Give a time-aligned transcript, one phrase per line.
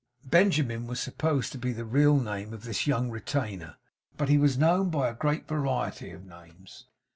[0.25, 3.75] Benjamin was supposed to be the real name of this young retainer
[4.17, 6.87] but he was known by a great variety of names.